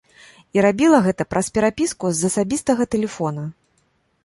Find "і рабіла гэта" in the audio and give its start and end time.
0.57-1.23